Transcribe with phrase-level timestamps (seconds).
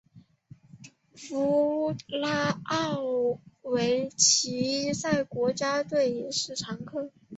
[1.13, 7.11] 弗拉奥维奇在国家队也是常客。